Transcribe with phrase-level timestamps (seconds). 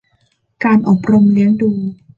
[0.63, 1.71] การอบรมเลี้ยงดู